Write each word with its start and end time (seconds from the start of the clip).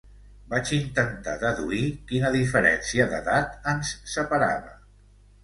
Vaig 0.51 0.69
intentar 0.77 1.35
deduir 1.43 1.81
quina 2.13 2.33
diferència 2.37 3.07
d'edat 3.13 3.69
ens 3.75 3.93
separava. 4.17 4.75